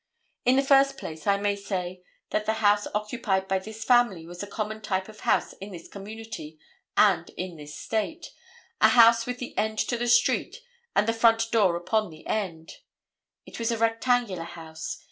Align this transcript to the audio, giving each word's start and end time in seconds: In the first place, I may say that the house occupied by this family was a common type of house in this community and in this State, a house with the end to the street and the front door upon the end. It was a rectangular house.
In 0.45 0.55
the 0.55 0.63
first 0.63 0.97
place, 0.97 1.27
I 1.27 1.37
may 1.37 1.55
say 1.55 2.01
that 2.31 2.47
the 2.47 2.53
house 2.53 2.87
occupied 2.95 3.47
by 3.47 3.59
this 3.59 3.83
family 3.83 4.25
was 4.25 4.41
a 4.41 4.47
common 4.47 4.81
type 4.81 5.07
of 5.07 5.19
house 5.19 5.53
in 5.53 5.71
this 5.73 5.87
community 5.87 6.57
and 6.97 7.29
in 7.37 7.57
this 7.57 7.75
State, 7.77 8.31
a 8.81 8.89
house 8.89 9.27
with 9.27 9.37
the 9.37 9.55
end 9.59 9.77
to 9.77 9.97
the 9.99 10.07
street 10.07 10.57
and 10.95 11.05
the 11.05 11.13
front 11.13 11.51
door 11.51 11.75
upon 11.75 12.09
the 12.09 12.25
end. 12.25 12.77
It 13.45 13.59
was 13.59 13.69
a 13.69 13.77
rectangular 13.77 14.41
house. 14.45 14.97